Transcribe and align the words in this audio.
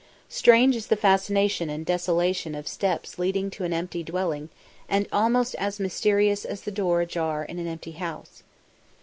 Strange 0.29 0.75
is 0.75 0.87
the 0.87 0.95
fascination 0.95 1.69
and 1.69 1.85
desolation 1.85 2.55
of 2.55 2.67
steps 2.67 3.19
leading 3.19 3.51
to 3.51 3.63
an 3.63 3.71
empty 3.71 4.01
dwelling 4.01 4.49
and 4.89 5.07
almost 5.11 5.53
as 5.59 5.79
mysterious 5.79 6.43
as 6.43 6.61
the 6.61 6.71
door 6.71 7.01
ajar 7.01 7.43
in 7.45 7.59
an 7.59 7.67
empty 7.67 7.91
house. 7.91 8.41